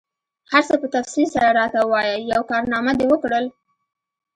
هر 0.51 0.63
څه 0.69 0.75
په 0.81 0.87
تفصیل 0.95 1.27
سره 1.35 1.55
راته 1.59 1.79
ووایه، 1.83 2.15
یوه 2.31 2.45
کارنامه 2.51 2.91
دي 2.99 3.05
وکړل؟ 3.09 3.45